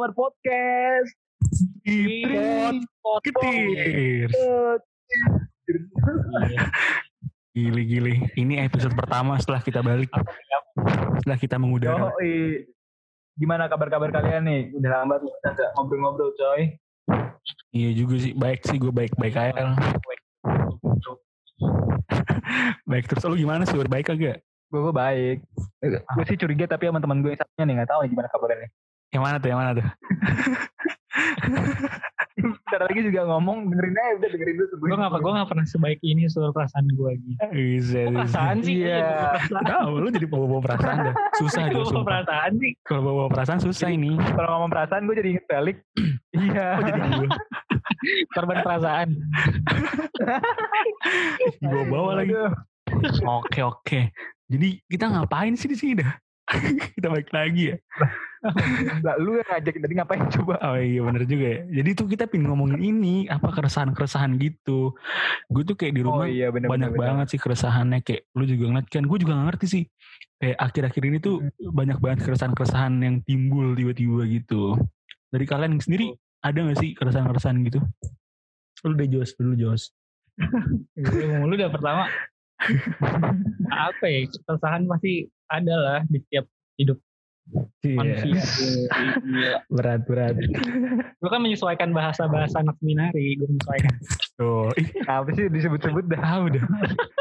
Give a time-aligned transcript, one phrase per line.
[0.00, 1.12] Power Podcast.
[1.84, 2.80] Iprit
[3.20, 4.32] Ketir.
[7.52, 8.14] Gili gili.
[8.32, 10.08] Ini episode pertama setelah kita balik.
[11.20, 12.08] Setelah kita mengudara.
[12.08, 12.16] Oh,
[13.36, 14.72] gimana kabar-kabar kalian nih?
[14.72, 16.80] Udah lama kita nggak ngobrol-ngobrol, coy.
[17.76, 18.32] Iya juga sih.
[18.32, 19.76] Baik sih gue baik baik aja.
[22.88, 23.76] baik terus lu gimana sih?
[23.76, 24.40] Baik kagak?
[24.72, 25.44] Gue gue baik.
[25.84, 28.64] Gue sih curiga tapi sama teman gue yang satunya nih nggak tahu nih gimana kabarnya
[28.64, 28.72] nih.
[29.10, 29.48] Yang mana tuh?
[29.50, 29.86] Yang mana tuh?
[32.40, 36.00] Bentar lagi juga ngomong dengerin aja udah dengerin dulu gue gak, gue gak pernah sebaik
[36.00, 39.36] ini soal perasaan gue gitu Bisa, oh, perasaan sih Iya.
[39.50, 41.14] Tahu lu jadi bawa-bawa perasaan dah.
[41.36, 42.06] Susah Gue dia bawa sumpah.
[42.06, 44.16] perasaan sih Kalau bawa perasaan susah ini.
[44.16, 45.76] Kalau ngomong perasaan gue jadi inget Felix.
[46.32, 46.66] Iya.
[46.70, 47.28] Oh, jadi gue
[48.34, 49.08] korban perasaan
[51.60, 52.32] gue bawa lagi.
[53.20, 54.00] Oke oke.
[54.48, 56.10] Jadi kita ngapain sih di sini dah?
[56.96, 57.76] kita balik lagi ya.
[59.04, 60.54] Lah, lu yang ngajakin tadi ngapain coba?
[60.64, 61.60] Oh iya bener juga ya.
[61.80, 64.96] Jadi tuh kita pin ngomongin ini apa keresahan-keresahan gitu.
[65.52, 68.64] Gue tuh kayak di Oh rumah iya benar banyak banget sih keresahannya kayak lu juga
[68.72, 69.04] ngeliat kan.
[69.04, 69.84] Gue juga gak ngerti sih.
[70.40, 74.80] Kayak akhir-akhir ini tuh banyak banget keresahan-keresahan yang timbul tiba-tiba gitu.
[75.28, 77.84] Dari kalian sendiri ada gak sih keresahan-keresahan gitu?
[78.88, 79.92] Lu deh Jos, dulu Jos.
[80.96, 82.08] Lu lu udah pertama
[83.88, 86.48] apa ya keresahan pasti ada lah di setiap
[86.80, 86.96] hidup
[87.82, 89.58] manusia Gila.
[89.68, 90.34] berat berat.
[91.18, 93.92] Lu kan menyesuaikan bahasa-bahasa anak seminari gue menyesuaikan
[94.36, 96.20] Tuh, ih, Apa sih disebut-sebut dah?
[96.20, 96.62] ah udah.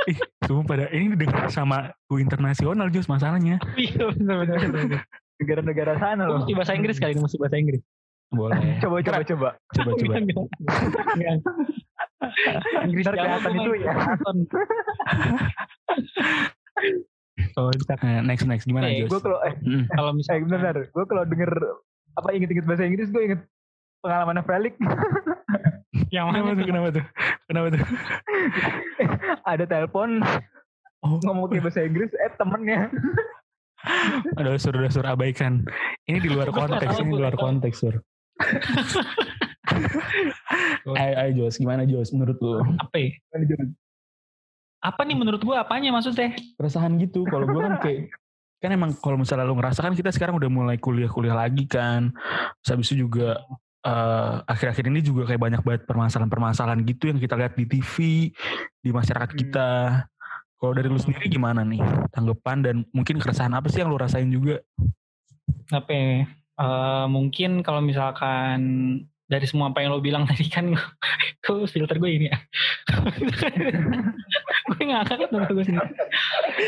[0.05, 0.87] Ih, sumpah dah.
[0.89, 3.57] Ini didengar sama ku internasional Jos masalahnya.
[3.75, 5.03] iya bener-bener
[5.39, 6.39] Negara-negara sana loh.
[6.39, 7.81] mesti bahasa Inggris kali ini mesti bahasa Inggris
[8.29, 8.77] Boleh.
[8.83, 9.49] Coba coba coba.
[9.73, 10.13] Coba coba.
[12.83, 13.89] Inggris kelihatan tuh itu ya.
[17.55, 19.09] Oh, eh, next next gimana Eh, Jos?
[19.09, 19.83] Gue kalau eh, Mm.
[19.89, 21.51] kalau eh misalnya benar gue kalau denger
[22.13, 23.41] apa inget-inget bahasa Inggris gue inget
[23.99, 24.73] pengalaman Felix
[26.15, 26.55] yang mana Kenapa tuh?
[26.57, 26.65] tuh?
[26.65, 27.05] Kenapa tuh?
[27.45, 27.83] Kenapa tuh?
[29.51, 30.09] ada telepon
[30.99, 32.91] Oh, ngomong pakai bahasa Inggris eh temennya
[34.35, 35.63] Aduh, sur, udah sur abaikan.
[36.03, 37.95] Ini di luar konteks, ini di luar konteks, sur.
[40.91, 42.59] ayo, ayo Jos, gimana Jos menurut lu?
[42.75, 43.09] apa ya?
[44.79, 48.15] Apa nih menurut gua apanya maksudnya Keresahan gitu, kalau gue kan kayak,
[48.59, 52.11] kan emang kalau misalnya lu ngerasa kan kita sekarang udah mulai kuliah-kuliah lagi kan.
[52.63, 53.39] Terus habis itu juga
[53.79, 57.95] eh, akhir-akhir ini juga kayak banyak banget permasalahan-permasalahan gitu yang kita lihat di TV,
[58.83, 59.39] di masyarakat Hmm.
[59.39, 59.69] kita.
[60.59, 61.79] Kalau dari lu sendiri gimana nih
[62.11, 64.59] tanggapan dan mungkin keresahan apa sih yang lu rasain juga?
[65.71, 66.27] apa ya?
[66.59, 68.59] Eh, mungkin kalau misalkan
[69.29, 72.37] dari semua apa yang lo bilang tadi kan gue filter gue ini ya.
[74.69, 75.89] Gue ngakak tuh gue sendiri.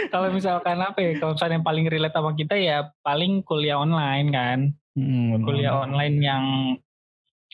[0.09, 4.27] Kalau misalkan apa ya kalau misalkan yang paling relate sama kita ya paling kuliah online
[4.29, 4.59] kan.
[4.94, 6.45] Hmm, kuliah online yang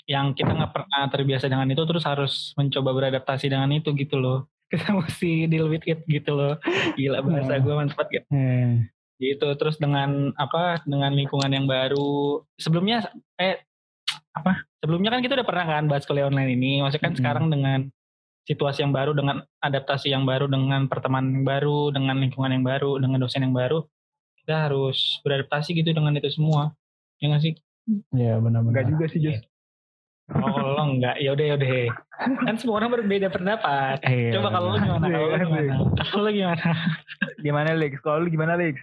[0.08, 4.48] yang kita nggak pernah terbiasa dengan itu terus harus mencoba beradaptasi dengan itu gitu loh.
[4.72, 6.60] Kita mesti deal with it gitu loh.
[7.00, 7.64] Gila bahasa Hmm.
[7.64, 8.84] gue mantap gitu Eh,
[9.16, 12.44] gitu terus dengan apa dengan lingkungan yang baru.
[12.60, 13.08] Sebelumnya
[13.40, 13.64] eh
[14.36, 17.22] apa sebelumnya kan kita udah pernah kan bahas kuliah online ini maksudnya kan Mm-mm.
[17.24, 17.80] sekarang dengan
[18.48, 22.96] situasi yang baru dengan adaptasi yang baru dengan pertemanan yang baru dengan lingkungan yang baru
[23.02, 23.84] dengan dosen yang baru
[24.42, 26.72] kita harus beradaptasi gitu dengan itu semua.
[27.20, 27.54] Ya nggak sih?
[28.16, 28.72] Iya benar-benar.
[28.72, 29.44] enggak juga sih Jos
[30.28, 31.72] oh lo enggak ya udah ya udah.
[32.44, 34.04] Kan semua orang berbeda pendapat.
[34.04, 35.06] Eh, coba kalau lo gimana?
[35.08, 35.74] Kalau lo gimana?
[36.04, 36.68] kalau lo gimana?
[37.40, 38.76] Gimana Lex kalau lu gimana Lex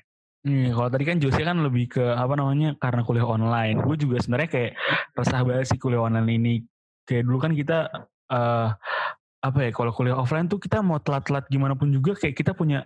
[0.45, 3.81] Nih, kalau tadi kan Jose kan lebih ke apa namanya karena kuliah online.
[3.81, 4.73] Gue juga sebenarnya kayak
[5.17, 6.55] resah banget sih kuliah online ini.
[7.09, 7.89] Kayak dulu kan kita
[8.29, 8.69] eh
[9.45, 12.85] apa ya kalau kuliah offline tuh kita mau telat-telat gimana pun juga kayak kita punya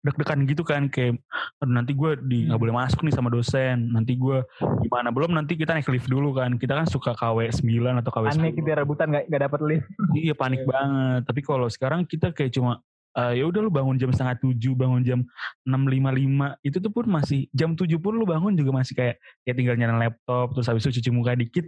[0.00, 0.88] deg-degan gitu kan.
[0.88, 1.20] Kayak
[1.60, 3.92] aduh nanti gue di nggak boleh masuk nih sama dosen.
[3.92, 4.40] Nanti gue
[4.80, 5.12] gimana?
[5.12, 6.56] Belum nanti kita naik lift dulu kan.
[6.56, 9.86] Kita kan suka KW 9 atau KW 10 aneh kita rebutan nggak nggak dapet lift.
[10.16, 11.28] Iya panik banget.
[11.28, 12.80] Tapi kalau sekarang kita kayak cuma
[13.18, 15.20] eh, ya udah lu bangun jam setengah tujuh, bangun jam
[15.66, 19.16] enam lima lima itu tuh pun masih jam tujuh pun lu bangun juga masih kayak
[19.46, 21.66] ya tinggal nyalain laptop terus habis itu cuci muka dikit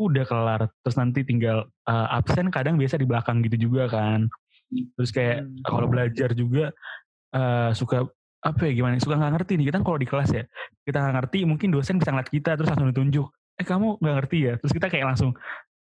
[0.00, 0.60] udah kelar.
[0.82, 4.28] Terus nanti tinggal eh, absen kadang biasa di belakang gitu juga kan.
[4.72, 5.60] Terus kayak Hmm.
[5.68, 6.72] kalau belajar juga
[7.32, 8.08] eh, suka
[8.42, 10.42] apa ya gimana suka nggak ngerti nih kita kalau di kelas ya
[10.82, 14.38] kita nggak ngerti mungkin dosen bisa ngeliat kita terus langsung ditunjuk eh kamu nggak ngerti
[14.50, 14.52] ya?
[14.58, 15.30] Terus kita kayak langsung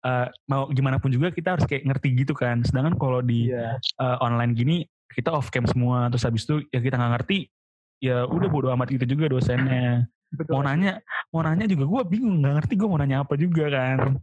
[0.08, 2.64] eh, mau gimana pun juga kita harus kayak ngerti gitu kan.
[2.64, 3.78] Sedangkan kalau di iya.
[3.78, 4.78] eh, online gini
[5.14, 7.48] kita off cam semua terus habis itu ya kita nggak ngerti
[7.98, 11.00] ya udah bodo amat gitu juga dosennya betul mau nanya
[11.32, 14.20] mau nanya juga gue bingung nggak ngerti gue mau nanya apa juga kan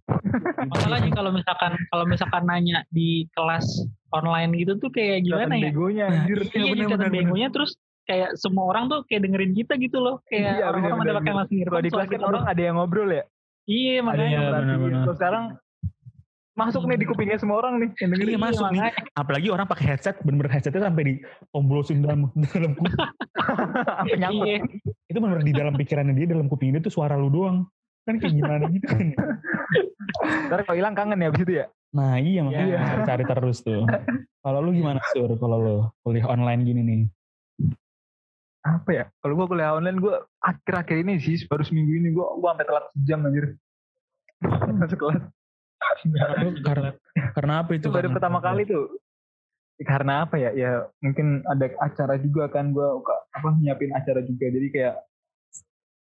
[0.68, 3.66] masalahnya kalau misalkan kalau misalkan nanya di kelas
[4.12, 7.72] online gitu tuh kayak gimana ya begonya anjir iya jadi kelihatan begonya terus
[8.04, 11.32] kayak semua orang tuh kayak dengerin kita gitu loh kayak Iya, orang-orang bener, bener, pakai
[11.32, 11.40] bener.
[11.40, 13.24] masker Kalau di kelas kan orang ada yang ngobrol ya.
[13.64, 14.28] Iya ada yang makanya.
[14.28, 14.60] Iya, merhatiin.
[14.60, 15.00] benar-benar.
[15.08, 15.44] Terus sekarang
[16.54, 18.30] masuk nih di kupingnya semua orang nih yang dengerin.
[18.30, 18.80] Iya masuk nih.
[19.12, 22.94] Apalagi orang pakai headset, bener-bener headsetnya sampai diomblosin dalam dalam kuping.
[24.00, 24.46] Sampai nyangkut.
[24.46, 24.56] Iya.
[25.10, 27.66] Itu bener-bener di dalam pikirannya dia, dalam kuping dia tuh suara lu doang.
[28.06, 29.06] Kan kayak gimana gitu kan.
[30.48, 31.66] Ntar kalau hilang kangen ya abis itu ya.
[31.94, 33.04] Nah iya makanya Iya.
[33.06, 33.82] cari terus tuh.
[34.40, 35.30] Kalau lu gimana Sur?
[35.36, 37.00] Kalau lu kuliah online gini nih?
[38.64, 39.04] Apa ya?
[39.20, 42.84] Kalau gua kuliah online gua akhir-akhir ini sih baru seminggu ini gua gua sampai telat
[42.96, 43.44] sejam anjir.
[44.74, 45.22] Masuk kelas.
[46.62, 46.90] Karena
[47.34, 47.86] karena apa itu?
[47.86, 48.84] Itu baru Karena- pertama kali tuh.
[49.82, 50.50] Karena apa ya?
[50.54, 50.70] Ya
[51.02, 54.46] mungkin ada acara juga kan gua ka- apa nyiapin acara juga.
[54.48, 54.94] Jadi kayak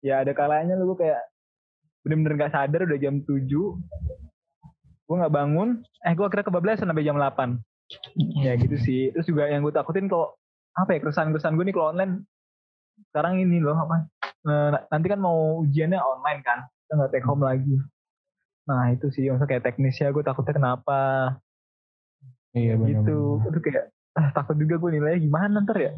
[0.00, 1.18] ya ada kalanya lu kayak
[2.06, 3.42] bener-bener gak sadar udah jam 7
[5.08, 7.58] gue nggak bangun eh gue akhirnya kebablasan sampai jam 8
[8.38, 10.30] ya gitu sih terus juga yang gue takutin kalau
[10.76, 12.22] apa ya keresahan-keresahan gue nih kalau online
[13.10, 17.42] sekarang ini loh apa eh, nanti kan mau ujiannya online kan kita nggak take home
[17.42, 17.74] lagi
[18.68, 21.00] nah itu sih maksudnya kayak teknisnya gue takutnya kenapa?
[22.52, 23.04] Iya benar.
[23.04, 23.40] gitu.
[23.48, 23.84] itu kayak
[24.18, 25.92] ah, takut juga gue nilainya gimana ntar ya?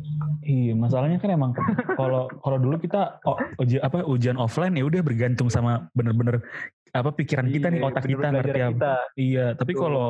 [0.45, 1.51] Iya, masalahnya kan emang
[1.99, 6.45] kalau kalau dulu kita oh, uji, apa ujian offline ya udah bergantung sama bener-bener
[6.91, 8.73] apa pikiran kita nih Iya, otak kita bener-bener ngerti belajar apa.
[8.75, 8.95] kita.
[9.19, 10.07] Iya, tapi kalau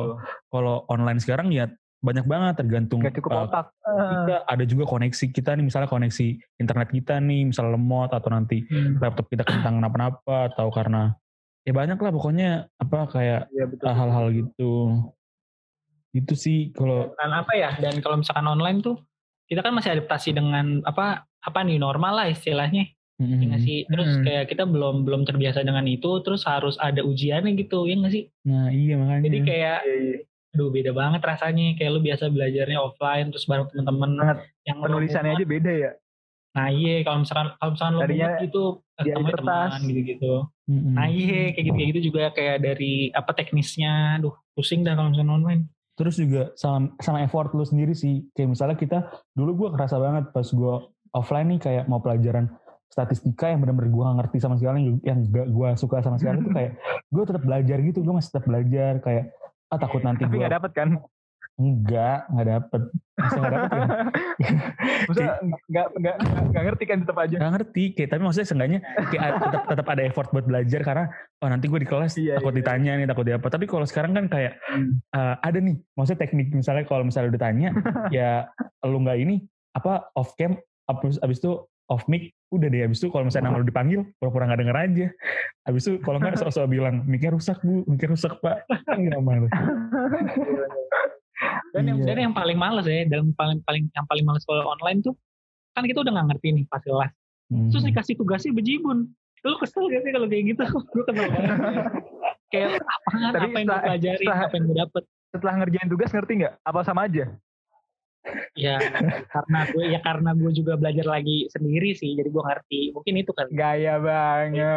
[0.49, 1.65] kalau online sekarang ya
[2.01, 4.35] banyak banget tergantung nggak cukup uh, otak kita.
[4.49, 8.97] Ada juga koneksi kita nih misalnya koneksi internet kita nih misalnya lemot atau nanti Hmm,
[8.97, 11.13] laptop kita kentang kenapa-napa atau karena
[11.61, 14.71] ya banyak lah pokoknya apa kayak iya betul uh, hal-hal gitu
[16.11, 17.71] itu sih kalau Dan apa ya?
[17.79, 18.99] Dan kalau misalkan online tuh
[19.47, 22.91] kita kan masih adaptasi dengan apa apa nih normal lah istilahnya.
[23.15, 23.79] mm, Ya nggak sih?
[23.87, 24.23] Terus Hmm.
[24.27, 28.27] kayak kita belum belum terbiasa dengan itu, terus harus ada ujiannya gitu, ya nggak sih?
[28.43, 30.17] nah iya makanya Jadi kayak, Iya, iya.
[30.51, 31.65] aduh beda banget rasanya.
[31.79, 34.11] Kayak lu biasa belajarnya offline, terus bareng teman-teman
[34.67, 35.91] yang penulisannya aja beda ya
[36.51, 38.63] Nah iya, kalau misalkan kalau misalkan lu Tadinya gitu,
[38.99, 40.33] ketemu teman gitu-gitu.
[40.67, 40.93] Mm-mm.
[40.99, 45.15] Nah iya, kayak gitu kayak gitu juga kayak dari apa teknisnya, aduh pusing dah kalau
[45.15, 45.63] misalkan online.
[45.91, 50.33] terus juga sama sama effort lu sendiri sih kayak misalnya kita dulu gue kerasa banget
[50.33, 50.73] pas gue
[51.13, 52.49] offline nih kayak mau pelajaran
[52.89, 56.51] statistika yang bener-bener gue gak ngerti sama sekali yang gak gue suka sama sekali tuh
[56.57, 56.79] kayak
[57.13, 59.23] gue tetap belajar gitu gue masih tetap belajar kayak
[59.69, 60.89] ah takut nanti tapi gue dapet kan
[61.61, 62.81] enggak nggak dapet.
[63.13, 63.85] Masa nggak dapet ya?
[65.07, 65.31] Maksudnya
[65.69, 66.15] nggak nggak
[66.49, 67.35] nggak- ngerti kan tetap aja.
[67.37, 71.05] Nggak ngerti kayak tapi maksudnya seenggaknya kayak tetap tetap ada effort buat belajar karena
[71.37, 72.59] oh nanti gue di kelas Iya, takut iya.
[72.59, 74.97] ditanya nih takut di apa tapi kalau sekarang kan kayak Hmm.
[75.11, 77.69] eh, ada nih maksudnya teknik misalnya kalau misalnya udah tanya
[78.15, 78.47] ya
[78.81, 79.35] lu nggak ini
[79.71, 80.55] apa off cam
[80.85, 81.51] abis, abis itu
[81.87, 85.07] off mic udah deh abis itu kalau misalnya nama lu dipanggil pura-pura nggak denger aja.
[85.63, 88.63] Abis itu kalau nggak sok-sok bilang miknya rusak bu miknya rusak pak.
[88.83, 89.47] Kan nggak mau
[91.71, 92.07] Dan yang Iya.
[92.07, 95.15] dan yang paling males ya, dalam paling paling yang paling males kalau online tuh
[95.71, 97.11] kan kita udah nggak ngerti nih pas kelas.
[97.47, 97.67] Hmm.
[97.67, 99.11] Terus dikasih tugasnya bejibun.
[99.41, 100.61] Lu kesel gak sih kalau kayak gitu?
[100.91, 101.57] gue kesel banget.
[102.47, 105.03] kayak apaan, Tapi apa yang gue pelajari, setelah- apa yang gue dapet.
[105.31, 107.25] setelah ngerjain tugas ngerti nggak apa sama aja
[108.53, 108.77] Ya
[109.25, 112.81] karena gue ya karena gue juga belajar lagi sendiri sih, jadi gue ngerti.
[112.91, 114.75] Mungkin itu kan gaya banget Iya.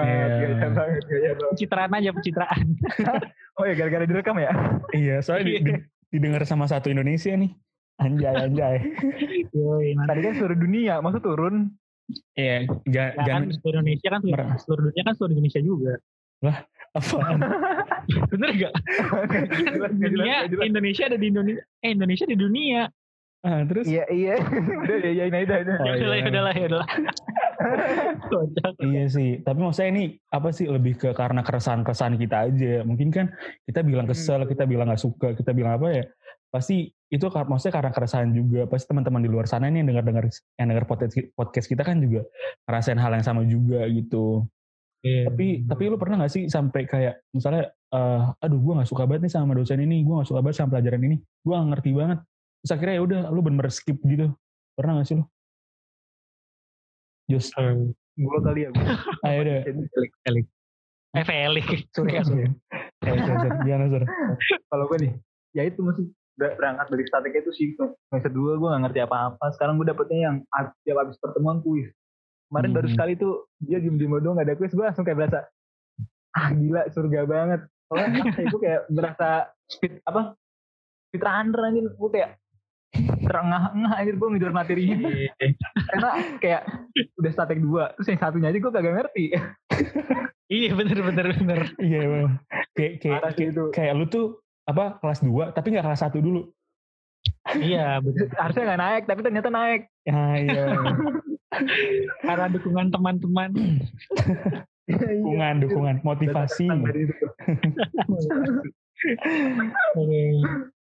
[0.56, 2.66] gaya banget gaya banget pencitraan aja pencitraan.
[3.60, 4.50] oh ya gara-gara direkam ya
[4.92, 5.82] iya soalnya di- di-
[6.14, 7.50] didengar sama satu Indonesia nih
[7.96, 8.76] anjay anjay
[9.54, 11.74] Yoi, tadi kan seluruh dunia masa turun
[12.32, 15.94] iya ja- Nah, jangan kan seluruh Indonesia kan seluruh, seluruh dunia kan seluruh Indonesia juga.
[16.92, 17.38] apaan
[18.30, 18.72] Bener gak?
[20.04, 20.36] Dunia.
[20.60, 21.64] Indonesia ada di Indonesia.
[21.80, 22.82] Eh Indonesia di dunia.
[23.40, 26.64] ah, terus iya iya udah ya ya udah udah Oh, ya udahlah, iya.
[26.64, 26.84] ya ya.
[28.80, 32.74] Iya sih, tapi maksudnya ini apa sih lebih ke karena keresahan-keresahan kita aja.
[32.84, 33.26] Mungkin kan
[33.64, 34.50] kita bilang kesel, Hmm.
[34.50, 36.04] kita bilang nggak suka, kita bilang apa ya?
[36.52, 38.66] Pasti itu maksudnya karena keresahan juga.
[38.70, 40.30] Pasti teman-teman di luar sana ini yang dengar-dengar
[40.60, 40.84] yang dengar
[41.34, 42.26] podcast kita kan juga
[42.68, 44.46] ngerasain hal yang sama juga gitu.
[45.04, 45.28] Iya.
[45.28, 49.28] Tapi tapi lu pernah nggak sih sampai kayak misalnya, eh, aduh gue nggak suka banget
[49.28, 52.18] nih sama dosen ini, gue nggak suka banget sama pelajaran ini, gue nggak ngerti banget.
[52.64, 54.32] Terus akhirnya ya udah, lu bener-bener skip gitu.
[54.72, 55.24] Pernah nggak sih lu?
[57.24, 57.56] Just,
[58.14, 58.70] gua kali ya
[59.26, 59.60] ayo deh.
[61.14, 61.66] Eh Felix.
[61.96, 62.22] Sorry, Iya.
[62.22, 62.44] sorry.
[63.00, 63.52] Eh, Sur, Sur.
[63.62, 64.02] Gimana, Sur?
[64.66, 65.12] kalau gue nih
[65.52, 66.04] ya itu masih
[66.34, 70.18] ber- berangkat dari statiknya itu sih semester dua gue gak ngerti apa-apa sekarang gue dapetnya
[70.24, 70.36] yang
[70.82, 71.86] tiap habis pertemuan kuis
[72.50, 72.92] kemarin baru Mhm.
[72.92, 75.46] sekali tuh dia diem diem doang gak ada kuis gue langsung kayak berasa
[76.32, 78.08] ah gila surga banget soalnya
[78.42, 79.28] itu kayak berasa
[79.64, 80.34] speed apa
[81.06, 82.30] speed runner anjir gue kayak
[83.24, 84.96] terengah-engah anjir gue ngejar materinya
[85.90, 86.62] karena kayak
[87.18, 89.24] udah statik dua terus yang satunya aja gue kagak ngerti
[90.44, 91.60] Iya bener bener bener.
[91.80, 92.36] Iya, Bang.
[92.76, 96.20] Kayak kayak parah sih itu kayak lu tuh apa kelas 2 tapi nggak kelas 1
[96.20, 96.52] dulu.
[97.56, 98.28] Iya bener.
[98.36, 100.64] harusnya nggak naik tapi ternyata naik Ya, iya.
[102.20, 103.56] Karena dukungan teman-teman.
[104.84, 106.68] dukungan dukungan motivasi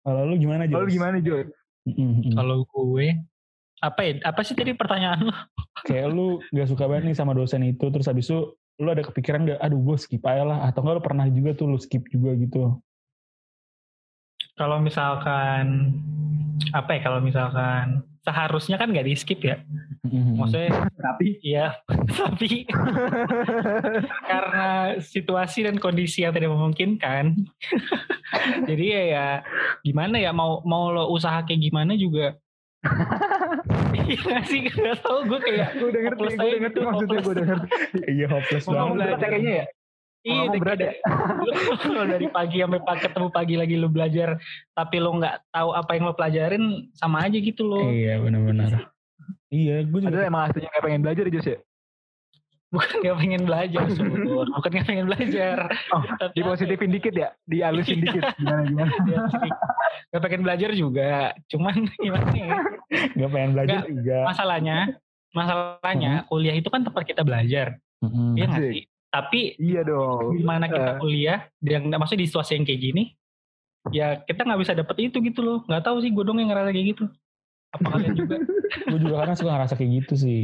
[0.04, 0.88] kalau lu gimana Kalau Jos?
[0.88, 1.36] lu gimana Jo?
[1.84, 2.36] Mm-mm, mm.
[2.36, 3.08] Kalau gue
[3.84, 4.12] apa ya?
[4.24, 5.36] Apa sih tadi pertanyaan lo?
[5.88, 9.46] kayak lu gak suka banget nih sama dosen itu terus habis itu lu ada kepikiran
[9.46, 12.34] gak aduh gue skip aja lah atau enggak lu pernah juga tuh lu skip juga
[12.40, 12.80] gitu
[14.54, 15.98] Kalau misalkan
[16.74, 17.00] apa ya?
[17.02, 19.60] Kalau misalkan seharusnya kan nggak di skip ya.
[20.04, 20.40] Mm-mm.
[20.40, 21.76] Maksudnya Tapi Iya,
[22.20, 22.68] tapi
[24.24, 27.36] karena situasi dan kondisi yang tidak memungkinkan,
[28.70, 29.28] jadi ya, ya
[29.84, 32.36] gimana ya mau mau lo usaha kayak gimana juga.
[33.94, 37.18] Iya nggak sih gak tau gue kayak gue udah ngerti, gue udah ngerti gitu, maksudnya
[37.24, 37.68] gue udah ngerti.
[38.10, 39.66] iya hopeless banget ya kayaknya ya.
[40.24, 40.92] Iya, udah berat ya.
[41.44, 44.40] kayak- lo dari pagi sampai pagi ketemu pagi lagi lo belajar,
[44.72, 47.84] tapi lo nggak tahu apa yang lo pelajarin sama aja gitu lo.
[47.86, 48.88] iya benar-benar
[49.50, 51.60] iya gue juga Padahal emang aslinya gak pengen belajar ya Jos ya.
[52.68, 54.10] Bukan nggak pengen belajar, Sur.
[54.50, 55.58] bukan nggak pengen belajar.
[55.94, 56.50] Oh, Tapi Di apa ya?
[56.50, 58.04] positifin dikit ya, dihalusin Iya.
[58.04, 58.24] dikit.
[58.36, 58.92] Gimana gimana.
[59.14, 59.20] Ya,
[60.12, 61.12] Gak pengen belajar juga,
[61.48, 62.58] cuman gimana ya?
[63.14, 64.78] gak pengen belajar Nggak, juga masalahnya
[65.32, 68.34] masalahnya kuliah itu kan tempat kita belajar Mm-mm.
[68.34, 70.34] iya nggak sih tapi Iya dong.
[70.34, 71.00] gimana kita Eh.
[71.00, 73.04] kuliah yang maksudnya di situasi yang kayak gini
[73.92, 76.74] ya kita nggak bisa dapet itu gitu loh nggak tahu sih gue dong yang ngerasa
[76.74, 77.06] kayak gitu
[77.70, 78.36] apa kalian juga
[78.90, 80.42] gue juga kadang suka ngerasa kayak gitu sih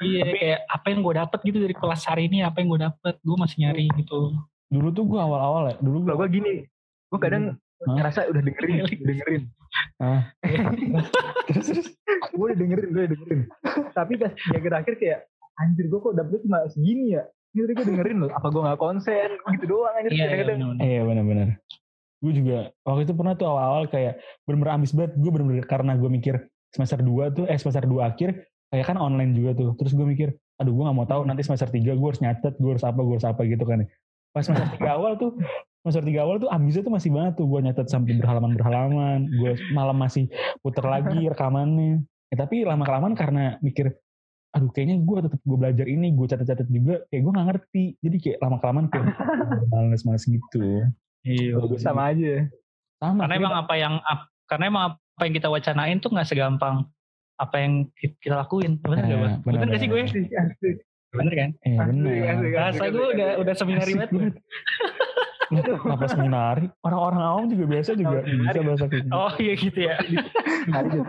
[0.00, 3.14] iya kayak apa yang gue dapet gitu dari kelas hari ini apa yang gue dapet
[3.18, 4.34] gue masih nyari gitu
[4.68, 6.54] dulu tuh gue awal-awal ya dulu gue gue gini,
[7.08, 7.94] gue kadang Hah?
[7.94, 9.42] ngerasa udah dengerin, dengerin.
[9.96, 10.28] Ah.
[11.48, 11.86] terus terus
[12.34, 13.40] gue udah dengerin, gue udah dengerin.
[13.94, 15.20] Tapi pas di akhir-akhir kayak,
[15.56, 17.24] anjir gue kok dapetnya cuma segini ya.
[17.56, 20.12] Ini tadi gue dengerin loh, apa gue gak konsen, gitu doang anjir.
[20.12, 20.84] iya iya benar-benar.
[20.84, 21.48] iya benar-benar.
[22.18, 25.12] Gue juga waktu itu pernah tuh awal-awal kayak bener-bener ambis banget.
[25.16, 26.34] Gue bener-bener karena gue mikir
[26.74, 28.30] semester 2 tuh eh semester 2 akhir
[28.68, 29.72] kayak kan online juga tuh.
[29.80, 30.28] Terus gue mikir
[30.58, 33.14] aduh gue gak mau tahu nanti semester 3 gue harus nyatet gue harus apa gue
[33.14, 33.86] harus apa gitu kan
[34.34, 35.38] pas semester 3 awal tuh
[35.86, 39.20] semester 3 awal tuh ambisnya tuh masih banget tuh gue nyatet sampai berhalaman-berhalaman.
[39.40, 40.28] Gue malam masih
[40.60, 42.04] puter lagi rekamannya.
[42.28, 43.96] Ya, tapi lama-kelamaan karena mikir
[44.48, 48.16] aduh kayaknya gue tetap gue belajar ini gue catat-catat juga kayak gue gak ngerti jadi
[48.16, 49.06] kayak lama-kelamaan kayak
[49.70, 50.88] males-males gitu
[51.22, 52.48] iya Sama aja.
[52.96, 53.94] sama karena emang apa yang
[54.44, 56.88] karena emang apa yang kita wacanain tuh nggak segampang
[57.36, 60.00] apa yang ki- kita lakuin bener gak Nah, bang bener gak sih gue
[61.08, 62.50] bener kan Eh, bener.
[62.50, 64.34] Bahasa gue udah udah seminari banget.
[65.48, 66.66] Kenapa seminari?
[66.82, 69.12] Orang-orang awam juga biasa juga bisa bahasa kayak gitu.
[69.14, 69.96] Oh iya gitu ya.
[70.68, 71.00] Hari itu.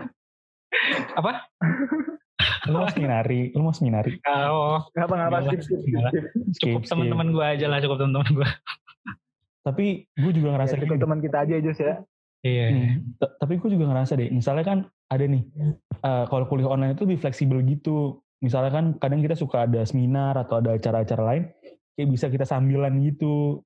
[1.12, 1.30] Apa?
[2.64, 4.16] Lu mau seminari, lu mau seminari.
[4.24, 6.12] Oh, Ngapa ngapa Enggak skip, skip, skip, Enggak.
[6.12, 6.24] skip.
[6.56, 8.48] cukup teman-teman gue aja lah, cukup teman-teman gue.
[9.60, 11.94] Tapi gue juga ngerasa Ya, cukup teman kita aja Jos ya.
[12.40, 12.66] Iya.
[13.14, 15.44] t- tapi gue juga ngerasa deh, misalnya kan ada nih,
[16.00, 18.20] eh, kalau kuliah online itu lebih fleksibel gitu.
[18.40, 21.44] Misalnya kan kadang kita suka ada seminar atau ada acara-acara lain,
[21.92, 23.60] kayak bisa kita sambilan gitu.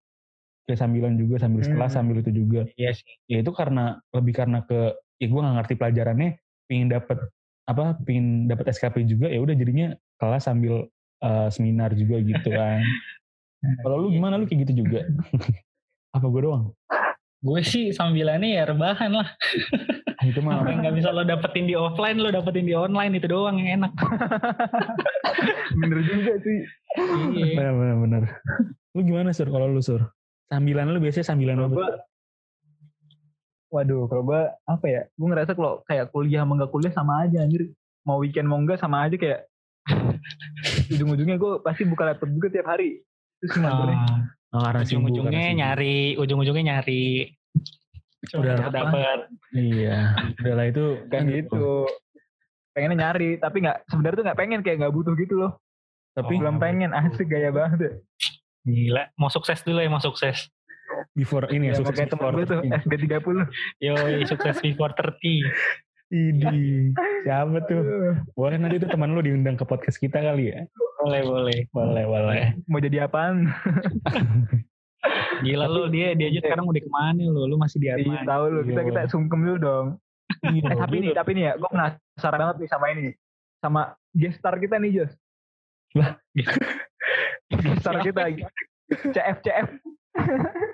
[0.66, 1.76] Kayak sambilan juga, sambil Hmm.
[1.76, 2.66] kelas, sambil itu juga.
[2.74, 3.06] Iya sih.
[3.30, 6.28] ya itu karena lebih karena ke ya gue nggak ngerti pelajarannya
[6.66, 7.20] pingin dapet
[7.64, 10.88] apa pingin dapet SKP juga ya udah jadinya kelas sambil
[11.24, 12.84] eh, seminar juga gitu kan.
[13.82, 14.36] Kalau lu gimana?
[14.36, 15.08] Lu kayak gitu juga.
[16.16, 16.70] Apa gue doang?
[17.44, 19.28] Gue sih sambilannya ya rebahan lah.
[20.16, 20.64] Ah, itu mah.
[20.64, 23.84] Apa yang nggak bisa lo dapetin di offline, lo dapetin di online itu doang yang
[23.84, 23.92] enak.
[25.80, 26.58] Bener juga sih.
[27.34, 27.58] Iya.
[27.58, 28.22] bener bener bener.
[28.96, 29.50] Lu gimana sur?
[29.50, 30.00] Kalau lu sur?
[30.48, 32.04] Sambilan lu biasanya sambilan apa
[33.74, 35.02] waduh, kalau gue apa ya?
[35.12, 37.74] Gue ngerasa kalau kayak kuliah sama nggak kuliah sama aja anjir.
[38.06, 39.50] Mau weekend mau enggak sama aja kayak
[40.92, 43.02] ujung-ujungnya gue pasti buka laptop juga tiap hari.
[43.42, 43.98] Itu sih ngaturnya.
[43.98, 44.20] Ah,
[44.54, 47.26] Oh, karena ujung-ujungnya nyari, ujung-ujungnya nyari.
[48.38, 48.70] Udah Udah apa?
[48.70, 49.18] dapet.
[49.50, 51.90] iya udah lah itu Kayak gitu.
[52.70, 55.58] Pengennya nyari, tapi nggak sebenarnya tuh nggak pengen kayak nggak butuh gitu loh.
[56.14, 57.98] tapi Belum pengen asik gaya banget.
[58.62, 59.10] Gila.
[59.18, 60.46] Mau sukses dulu ya, mau sukses.
[61.12, 62.82] Before ini ya, Ya, sukses before 13.
[62.82, 63.46] SB 30.
[63.78, 65.46] Yo, sukses before 30.
[66.06, 67.82] Idi, siapa tuh?
[68.32, 70.62] Boleh nanti tuh teman lu diundang ke podcast kita kali ya?
[70.96, 71.58] Boleh, boleh.
[71.70, 72.44] Boleh, boleh.
[72.64, 73.50] Mau jadi apaan?
[75.44, 77.44] Gila lu, dia dia aja sekarang udah ke mana lu?
[77.44, 78.24] Lu masih di Iya, Arman.
[78.24, 78.60] tahu lu.
[78.62, 79.86] Kita kita sungkem dulu dong.
[80.40, 83.12] Iya, Eh, tapi nih, tapi nih ya, gue penasaran banget nih sama ini.
[83.58, 83.82] Sama
[84.12, 85.12] gestar kita nih, Jos.
[85.94, 86.16] Lah?
[87.50, 88.22] gestar kita.
[89.10, 89.68] CF, CF.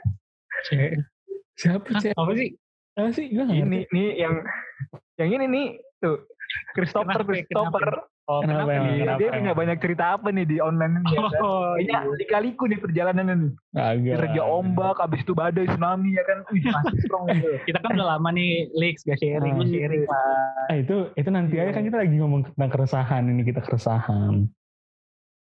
[0.69, 0.91] Cek.
[1.57, 2.11] siapa sih?
[2.13, 2.49] Apa sih?
[2.97, 3.27] Apa sih?
[3.29, 3.55] Ngerti.
[3.61, 4.35] Ini, nih yang,
[5.17, 5.67] yang ini nih,
[5.99, 6.25] tuh.
[6.75, 7.87] Christopher, Kenapa, Christopher.
[8.27, 8.95] Oh, Kenapa kenapa, nih?
[9.03, 9.19] Kenapa?
[9.19, 11.07] Dia punya banyak cerita apa nih di online ini.
[11.11, 11.41] ya kan?
[11.43, 12.17] Oh, Kayaknya iya.
[12.19, 13.53] dikaliku nih perjalanannya nih.
[13.75, 14.15] Agak.
[14.23, 16.39] Kerja ombak, habis itu badai, tsunami ya kan.
[16.51, 17.51] Wih, masih strong gitu.
[17.71, 20.03] Kita kan udah lama nih, Lex, gak sharing, gue sharing.
[20.07, 20.71] Pak.
[20.71, 24.35] Ah, itu itu nanti aja kan kita lagi ngomong tentang keresahan ini kita keresahan.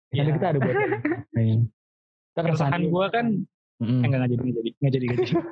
[0.07, 0.35] Nanti Iya.
[0.39, 0.75] kita ada buat.
[1.35, 1.55] Nih.
[2.35, 3.25] keresahan gue kan
[3.77, 5.35] Eh, enggak enggak jadi enggak jadi enggak jadi enggak jadi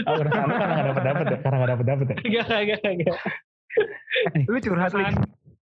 [0.00, 0.30] Oh, karena
[0.70, 1.38] gak dapet dapet ya?
[1.38, 2.16] Karena gak dapet dapet ya?
[2.20, 3.16] enggak enggak enggak
[4.44, 5.14] Lu curhat keresahan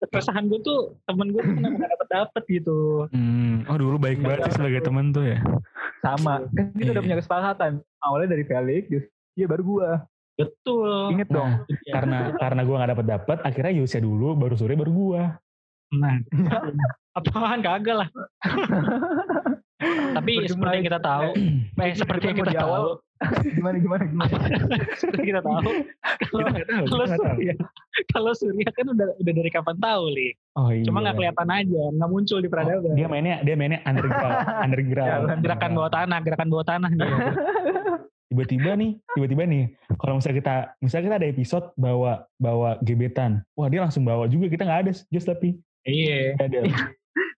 [0.03, 2.79] keresahan gue tuh temen gue tuh kenapa gak dapet dapet gitu
[3.09, 3.63] Hmm.
[3.65, 5.39] Oh dulu baik banget sih sebagai temen tuh ya.
[5.99, 6.43] sama.
[6.51, 7.07] Kan kita udah Iya.
[7.07, 7.71] punya kesepakatan.
[7.97, 8.83] Awalnya dari Felix,
[9.33, 9.89] dia baru gua.
[10.33, 11.51] betul Ingat dong.
[11.61, 15.21] Nah, karena karena gue gak dapet dapet, akhirnya Yusya dulu, baru sore baru gue.
[15.93, 16.17] nah
[17.17, 18.09] apaan kagak lah
[20.13, 21.29] tapi seperti yang kita tahu
[21.83, 22.85] eh, seperti yang kita tahu
[23.55, 24.35] gimana gimana gimana.
[24.99, 25.59] seperti kita tahu
[26.27, 27.15] kalau tahu.
[27.15, 27.53] Surya
[28.11, 30.83] kalau Surya kan udah udah dari kapan tahu li Oh iya.
[30.85, 35.23] cuma nggak kelihatan aja nggak muncul di peradaban Dia mainnya dia mainnya underground, underground.
[35.29, 37.07] Ya, gerakan bawah tanah gerakan bawah tanah dia
[38.33, 39.63] tiba-tiba nih, tiba-tiba nih,
[40.01, 44.49] kalau misalnya kita, misalnya kita ada episode bawa bawa gebetan, wah dia langsung bawa juga,
[44.49, 46.65] kita nggak ada, just tapi iya ada.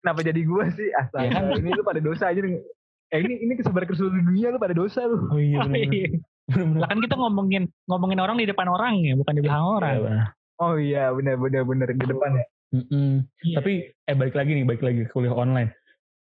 [0.05, 0.93] Kenapa jadi gua sih?
[0.93, 1.49] Astaga, Ya kan?
[1.57, 2.37] ini lu pada dosa aja.
[2.37, 2.61] nih.
[3.09, 5.17] Eh ini ini kesebar ke seluruh dunia lu pada dosa lu.
[5.27, 5.97] Oh iya Oh, benar-benar.
[5.97, 6.07] iya.
[6.45, 6.77] Benar-benar.
[6.77, 10.23] lah kan kita ngomongin ngomongin orang di depan orang ya bukan di belakang orang Iya.
[10.55, 12.45] Oh iya, benar benar benar di depan ya.
[12.71, 13.11] Mm-mm.
[13.41, 13.55] Iya.
[13.57, 15.73] Tapi eh balik lagi nih, balik lagi ke kuliah online.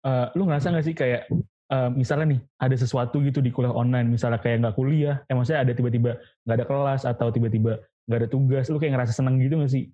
[0.01, 1.27] Eh, lu ngerasa nggak sih kayak
[1.69, 5.59] eh, misalnya nih ada sesuatu gitu di kuliah online, misalnya kayak nggak kuliah, eh maksudnya
[5.61, 6.15] ada tiba-tiba
[6.47, 9.91] nggak ada kelas atau tiba-tiba nggak ada tugas, lu kayak ngerasa seneng gitu nggak sih?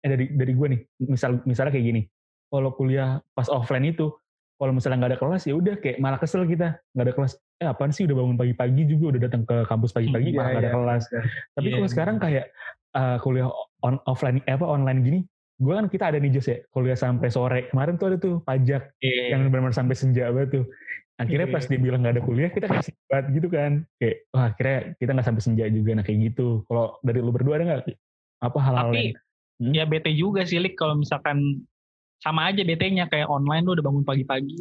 [0.00, 2.02] Eh dari dari gue nih, misal misalnya kayak gini,
[2.50, 4.10] kalau kuliah pas offline itu,
[4.58, 7.32] kalau misalnya nggak ada kelas ya udah kayak malah kesel kita nggak ada kelas.
[7.56, 10.60] Eh apaan sih udah bangun pagi-pagi juga udah datang ke kampus pagi-pagi Iya, malah nggak
[10.60, 10.76] ada iya.
[10.76, 11.02] kelas.
[11.54, 11.74] Tapi Iya.
[11.78, 12.46] kalau sekarang kayak
[12.90, 13.48] eh, kuliah
[13.80, 15.18] on, offline eh, apa online gini,
[15.56, 17.60] gue kan kita ada nih Jos ya, kuliah sampai sore.
[17.70, 19.32] Kemarin tuh ada tuh pajak Iya.
[19.32, 20.64] yang benar-benar sampai senja banget tuh.
[21.16, 21.54] Akhirnya Iya.
[21.54, 23.72] pas dia bilang nggak ada kuliah, kita kasih banget gitu kan.
[23.96, 25.90] Kayak, wah akhirnya kita nggak sampai senja juga.
[25.94, 26.66] Nah kayak gitu.
[26.66, 27.80] Kalau dari lu berdua ada nggak
[28.40, 29.20] apa hal-hal tapi yang
[29.60, 29.76] Hmm?
[29.76, 31.60] ya bete juga sih Lik kalau misalkan
[32.20, 34.60] sama aja bete-nya kayak online lu udah bangun pagi-pagi.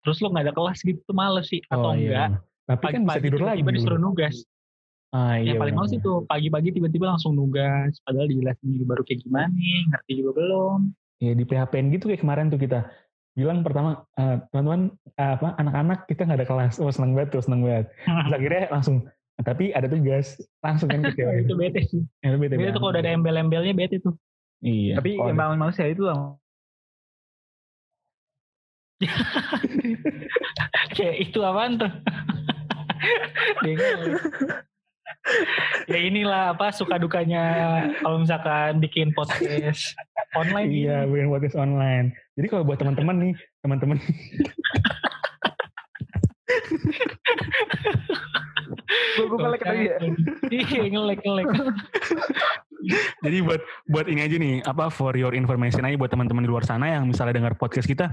[0.00, 2.28] Terus lu nggak ada kelas gitu tuh males sih atau Oh, iya.
[2.28, 2.28] enggak
[2.64, 3.58] Tapi kan bisa tidur lagi.
[3.58, 3.76] tiba-tiba dulu.
[3.76, 4.36] disuruh nugas.
[5.10, 9.20] Ah, iya, yang paling males itu pagi-pagi tiba-tiba langsung nugas padahal dijelasin juga baru kayak
[9.20, 9.52] gimana
[9.88, 10.80] ngerti juga belum.
[11.18, 12.88] Ya di PHPN gitu kayak kemarin tuh kita
[13.32, 16.74] bilang pertama eh, teman-teman eh, apa anak-anak kita nggak ada kelas.
[16.76, 17.86] Oh seneng banget tuh seneng banget.
[18.02, 18.96] Terus akhirnya langsung
[19.32, 20.26] "Nah, tapi ada tugas.
[20.58, 22.02] Langsung kan gitu itu bete sih.
[22.20, 24.16] Ya, bete bete tuh kalau udah ada embel-embelnya bete tuh.
[24.58, 26.36] Iya Tapi yang ada- bangun manusia itu lah.
[30.96, 31.92] kayak itu apaan tuh
[35.92, 37.42] ya inilah apa suka dukanya
[38.02, 39.94] kalau misalkan bikin podcast
[40.34, 41.12] online Iya, ini.
[41.12, 42.16] bikin podcast online.
[42.34, 43.98] Jadi kalau buat teman-teman nih, teman-teman
[49.12, 49.96] Gue gue ngelek tadi ya.
[50.50, 51.46] iya ngelek ngelek
[53.22, 56.66] Jadi buat buat ini aja nih, apa for your information aja buat teman-teman di luar
[56.66, 58.10] sana yang misalnya dengar podcast kita,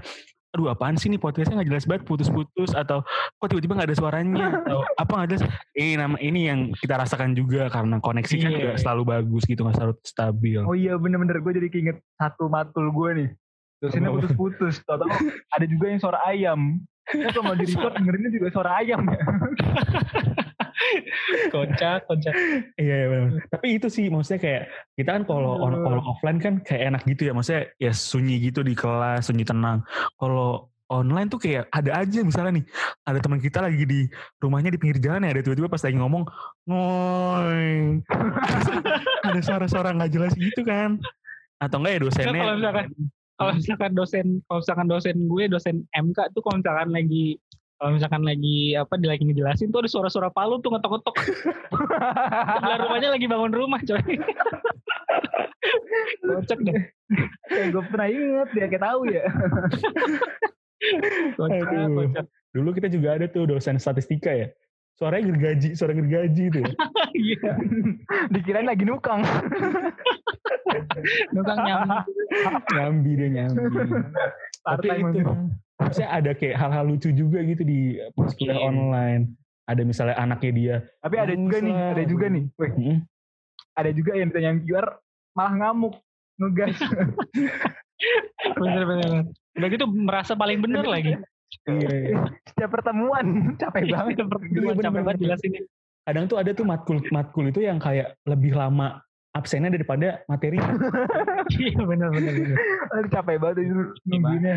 [0.53, 3.01] aduh apaan sih nih podcastnya nggak jelas banget, putus-putus atau
[3.41, 5.43] kok tiba-tiba nggak ada suaranya atau apa nggak jelas.
[5.73, 8.59] Ini nama ini yang kita rasakan juga karena koneksi kan Iya.
[8.69, 10.61] nggak selalu bagus gitu, nggak selalu stabil.
[10.61, 13.29] Oh iya bener-bener gue jadi keinget satu matul gue nih.
[13.81, 14.85] Dosennya putus-putus.
[14.85, 15.09] Tau-tau
[15.49, 16.77] ada juga yang suara ayam.
[17.09, 19.17] Ya kalau mau di record dengerinnya juga suara ayam ya.
[21.53, 22.33] kocak kocak
[22.75, 23.29] Iya, iya benar.
[23.47, 27.27] Tapi itu sih maksudnya kayak kita kan kalau on- kalau offline kan kayak enak gitu
[27.27, 29.83] ya, maksudnya ya sunyi gitu di kelas, sunyi tenang.
[30.15, 32.65] Kalau online tuh kayak ada aja misalnya nih,
[33.05, 36.23] ada teman kita lagi di rumahnya di pinggir jalan ya, ada tiba-tiba pas lagi ngomong
[36.65, 38.01] ngoy.
[39.29, 40.97] ada suara-suara nggak jelas gitu kan.
[41.59, 42.41] Atau enggak ya dosennya.
[42.41, 42.91] Kalau misalkan-
[43.39, 47.39] kalau misalkan dosen kalau misalkan dosen gue dosen MK tuh kalau misalkan lagi
[47.79, 51.15] kalau misalkan lagi apa dia lagi ngejelasin tuh ada suara-suara palu tuh ngetok-ngetok
[52.59, 54.03] sebelah rumahnya lagi bangun rumah coy
[56.27, 56.79] kocak deh
[57.49, 59.23] Kayak gue pernah inget dia kayak tahu ya.
[61.39, 61.89] kocak Aduh.
[61.97, 64.47] kocak Dulu kita juga ada tuh dosen statistika ya.
[64.97, 66.59] Suaranya gergaji, suara gergaji itu.
[66.61, 66.73] ya.
[67.29, 67.51] iya
[68.33, 69.21] Dikirain lagi nukang.
[71.33, 72.13] nukang nyambi
[72.73, 73.63] nyambi dia nyambi.
[74.65, 75.21] Tapi itu.
[75.79, 77.79] Maksudnya ada kayak hal-hal lucu juga gitu di
[78.13, 78.67] pas kuliah Iya.
[78.67, 79.23] online.
[79.63, 80.75] Ada misalnya anaknya dia.
[80.99, 82.43] Tapi ada juga nih, ada juga nih.
[82.57, 82.97] Wih, "Mm,
[83.73, 84.87] ada juga yang ditanya yang QR
[85.31, 85.93] malah ngamuk.
[86.37, 86.75] Ngegas.
[88.55, 89.11] bener bener
[89.59, 91.19] udah gitu merasa paling bener lagi
[91.67, 92.17] Iya, iya.
[92.45, 93.25] Setiap pertemuan
[93.61, 94.21] capek banget.
[94.21, 95.25] Itu pertemuan Iya, capek banget bener.
[95.27, 95.61] jelasinnya
[96.05, 99.01] Kadang tuh ada tuh matkul matkul itu yang kayak lebih lama
[99.33, 100.57] absennya daripada materi.
[101.61, 102.57] iya bener bener bener
[102.97, 104.55] Aduh, capek banget itu nungguinnya.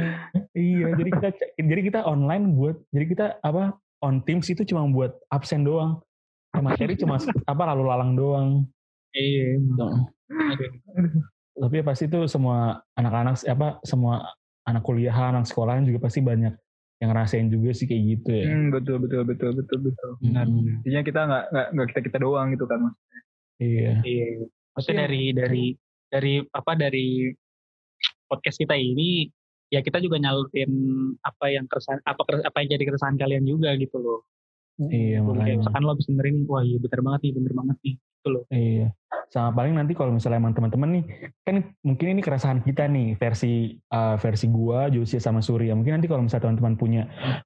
[0.57, 1.29] iya, jadi kita
[1.61, 6.01] jadi kita online buat jadi kita apa on Teams itu cuma buat absen doang.
[6.53, 7.17] Nah, materi cuma
[7.53, 8.49] apa lalu lalang doang.
[9.13, 9.61] iya.
[11.53, 14.25] Tapi ya pasti tuh semua anak-anak apa semua
[14.65, 16.57] anak kuliah, anak sekolahan juga pasti banyak
[17.03, 18.47] yang ngerasain juga sih kayak gitu ya.
[18.47, 20.11] Hmm, betul betul betul betul betul.
[20.23, 20.75] Benar, benar.
[20.81, 22.95] Intinya kita nggak nggak nggak kita kita doang gitu kan mas.
[23.59, 24.01] Iya.
[24.07, 24.27] Iya.
[24.73, 25.65] Maksudnya Tapi- dari dari
[26.13, 27.09] dari apa dari
[28.29, 29.29] podcast kita ini
[29.73, 30.73] ya kita juga nyalurin
[31.25, 34.21] apa yang keresahan apa apa yang jadi keresahan kalian juga gitu loh.
[34.81, 35.57] Iya Kayak makanya.
[35.61, 37.95] misalkan lo habis dengerin, wah iya bener banget nih, bener banget nih.
[38.01, 38.45] Gitu loh.
[38.49, 38.87] Iya.
[39.33, 41.05] Sama paling nanti kalau misalnya emang teman-teman nih,
[41.45, 45.77] kan mungkin ini keresahan kita nih versi uh, versi gua, Josia sama Surya.
[45.77, 47.03] Mungkin nanti kalau misalnya teman-teman punya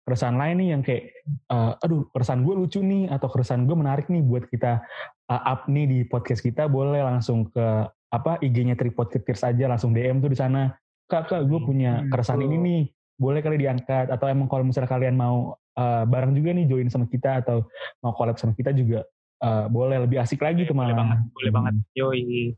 [0.07, 1.03] keresahan lain nih yang kayak,
[1.51, 4.83] uh, aduh keresahan gue lucu nih atau keresahan gue menarik nih buat kita
[5.29, 7.67] uh, up nih di podcast kita, boleh langsung ke
[8.07, 10.73] apa IG-nya Tripod Ketirs aja langsung DM tuh di sana.
[11.07, 12.83] Kak, kak gue punya Hmm, keresahan ini nih,
[13.19, 17.07] boleh kali diangkat atau emang kalau misalnya kalian mau uh, bareng juga nih join sama
[17.07, 17.62] kita atau
[18.03, 19.07] mau collab sama kita juga
[19.43, 21.59] uh, boleh lebih asik lagi tuh boleh banget, boleh Hmm.
[21.62, 21.75] banget.
[21.95, 22.55] Yoi.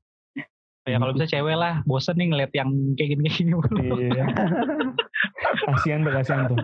[0.88, 3.76] Ya kalau bisa cewek lah, bosen nih ngeliat yang kayak gini kayak gini mulu.
[4.00, 4.24] Iya.
[5.68, 6.56] kasihan tuh, kasihan tuh.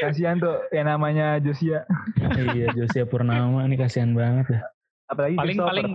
[0.00, 1.84] Kasihan tuh yang namanya Josia.
[2.56, 4.60] iya, Josia Purnama ini kasihan banget ya.
[5.10, 5.70] Apalagi paling Christopher.
[5.70, 5.88] paling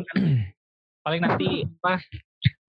[1.05, 1.49] paling nanti
[1.81, 2.01] apa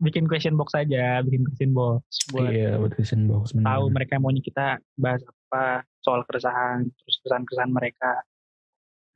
[0.00, 3.56] bikin question box aja, bikin question box buat Iya, buat Vision Box.
[3.56, 3.64] bener.
[3.64, 8.12] tahu mereka maunya kita bahas apa soal keresahan, terus keresahan-keresahan mereka.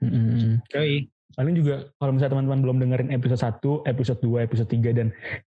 [0.00, 0.64] Mm-mm.
[0.72, 1.06] Yoi.
[1.36, 5.08] Paling juga kalau misalnya teman-teman belum dengerin episode 1, episode 2, episode 3, dan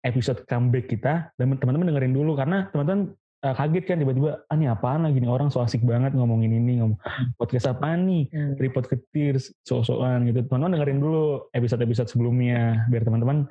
[0.06, 5.04] episode comeback kita, teman-teman dengerin dulu karena teman-teman eh, kaget kan tiba-tiba, ah ini apaan
[5.04, 6.96] lagi nih orang so asik banget ngomongin ini, ngomong
[7.36, 10.48] podcast apaan nih, report ketir, so-soan gitu.
[10.48, 13.46] Teman-teman dengerin dulu episode-episode sebelumnya, biar teman-teman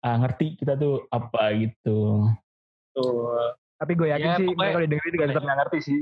[0.00, 2.28] ah, ngerti kita tuh apa gitu.
[2.92, 3.56] Tuh.
[3.80, 6.00] Tapi gue yakin Ya, sih pokoknya- kalau didengerin juga tetap nggak ngerti sih.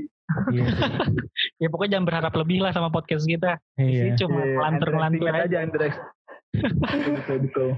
[0.51, 0.63] Iya,
[1.63, 3.55] Ya pokoknya jangan berharap lebih lah sama podcast kita.
[3.79, 4.11] iya.
[4.11, 5.87] Ini cuma lantur-lantur underestimate aja.
[5.87, 6.01] aja.
[7.13, 7.69] betul, betul.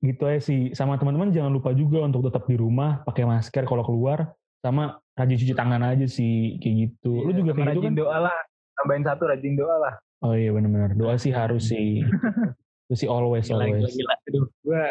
[0.00, 3.82] gitu aja sih sama teman-teman jangan lupa juga untuk tetap di rumah pakai masker kalau
[3.82, 4.32] keluar
[4.68, 7.88] sama rajin cuci tangan aja sih kayak gitu lu Iya, juga sama kayak gitu rajin
[7.88, 8.38] kan doa lah.
[8.74, 9.94] Tambahin satu rajin doa lah.
[10.20, 12.02] oh iya benar-benar doa sih harus sih
[12.86, 14.14] itu sih always Gila, gila, always gila.
[14.24, 14.82] Aduh, gue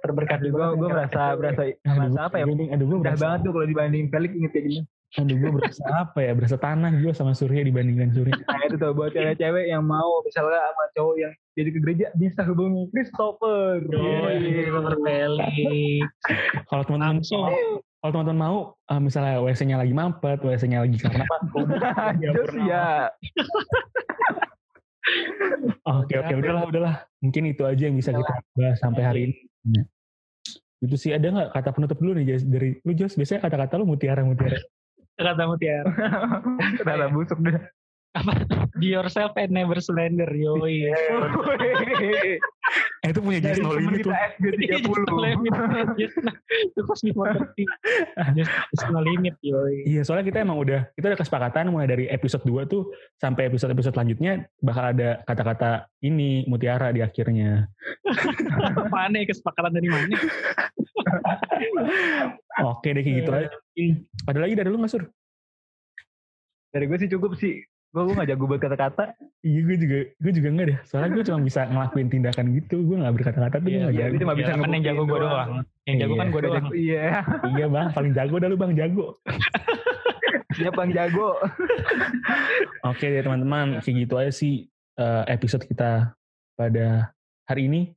[0.00, 2.44] terberkati Gue gue merasa berasa merasa apa ya?
[2.44, 4.80] aduh, aduh gue berasa, banget tuh kalau dibanding Felix inget kayak gini.
[5.14, 8.90] aduh gue berasa apa ya berasa tanah gue sama Surya dibandingkan Surya Nah itu tuh
[8.92, 13.78] buat cewek-cewek yang mau misalnya sama cowok yang jadi ke gereja bisa hubungi Christopher.
[13.86, 14.66] Yoi, Yeay.
[14.68, 15.54] Robert Felix.
[16.66, 17.46] kalau teman-teman Langsung.
[18.04, 21.36] Kalau teman-teman mau eh, misalnya WC-nya lagi mampet WC-nya lagi karena apa
[22.68, 23.08] ya.
[25.84, 26.96] Oke oke udahlah udahlah.
[27.20, 29.36] Mungkin itu aja yang bisa kita bahas sampai hari ini.
[29.76, 29.84] Ya.
[30.80, 34.24] Itu sih ada nggak kata penutup dulu nih dari lu Jos biasanya kata-kata lu mutiara
[34.24, 34.56] mutiara.
[35.14, 35.92] Kata Mutiara.
[36.82, 37.54] Kata busuk deh.
[38.78, 40.30] Be yourself and never slender.
[40.30, 40.90] Yoi.
[43.04, 45.98] Eh itu punya Just Dari No Limit 30.
[46.00, 46.16] Just,
[46.72, 48.34] itu pas before 30.
[48.38, 49.34] Just, just no limit.
[49.42, 49.84] Yoi.
[49.84, 53.94] Iya soalnya kita emang udah kita udah kesepakatan mulai dari episode 2 tuh sampai episode-episode
[53.94, 57.68] selanjutnya bakal ada kata-kata ini mutiara di akhirnya.
[58.94, 60.16] Mana ya kesepakatan dari mana?
[62.72, 63.48] Oke deh kayak gitu aja.
[64.30, 65.04] Ada lagi dari lu Mas Sur?
[66.74, 67.62] Dari gue sih cukup sih.
[67.94, 69.14] Gue gue gak jago buat kata-kata.
[69.46, 70.78] Iya gue juga gue juga enggak deh.
[70.82, 72.76] Soalnya gue cuma bisa ngelakuin tindakan gitu.
[72.82, 74.10] Gue nggak berkata-kata tuh gue nggak iya, jago.
[74.10, 75.30] itu cuma bisa Ya, kan yang jago gue doang.
[75.30, 75.50] doang.
[75.86, 76.32] Yang jago kan Iya.
[76.34, 76.64] gue doang.
[76.84, 77.04] Iya.
[77.54, 79.06] Iya bang, paling jago dah lu bang jago.
[80.52, 81.28] Siap bang jago.
[82.84, 84.54] Oke deh teman-teman, kayak gitu aja sih
[84.94, 86.18] eh, episode kita
[86.54, 87.14] pada
[87.46, 87.94] hari ini.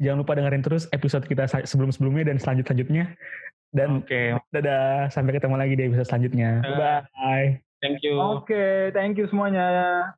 [0.00, 3.12] Jangan lupa dengerin terus episode kita sebelum-sebelumnya dan selanjut-selanjutnya.
[3.70, 4.34] Dan Oke.
[4.50, 6.64] dadah, sampai ketemu lagi di episode selanjutnya.
[6.64, 7.04] Dadah.
[7.12, 7.69] Bye.
[7.80, 8.20] Thank you.
[8.20, 10.12] Oke, thank you semuanya.